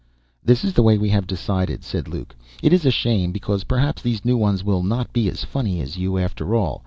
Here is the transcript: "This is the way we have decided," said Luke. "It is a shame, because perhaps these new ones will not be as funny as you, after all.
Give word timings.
"This 0.43 0.63
is 0.63 0.73
the 0.73 0.81
way 0.81 0.97
we 0.97 1.09
have 1.09 1.27
decided," 1.27 1.83
said 1.83 2.07
Luke. 2.07 2.35
"It 2.63 2.73
is 2.73 2.87
a 2.87 2.89
shame, 2.89 3.31
because 3.31 3.65
perhaps 3.65 4.01
these 4.01 4.25
new 4.25 4.35
ones 4.35 4.63
will 4.63 4.81
not 4.81 5.13
be 5.13 5.29
as 5.29 5.43
funny 5.43 5.79
as 5.79 5.95
you, 5.97 6.17
after 6.17 6.55
all. 6.55 6.79